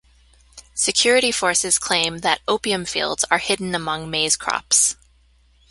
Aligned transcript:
Security 0.73 1.31
forces 1.31 1.77
claim 1.77 2.21
that 2.21 2.41
opium 2.47 2.85
fields 2.85 3.23
are 3.29 3.37
hidden 3.37 3.75
among 3.75 4.09
maize 4.09 4.35
crops. 4.35 4.95